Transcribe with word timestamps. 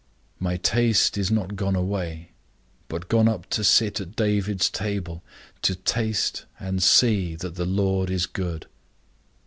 My 0.39 0.57
taste 0.57 1.15
is 1.15 1.29
not 1.29 1.55
gone 1.55 1.75
away, 1.75 2.31
but 2.87 3.07
gone 3.07 3.27
up 3.27 3.47
to 3.51 3.63
sit 3.63 4.01
at 4.01 4.15
David's 4.15 4.67
table, 4.67 5.21
to 5.61 5.75
taste, 5.75 6.45
and 6.59 6.81
see, 6.81 7.35
that 7.35 7.53
the 7.53 7.65
Lord 7.67 8.09
is 8.09 8.25
good. 8.25 8.65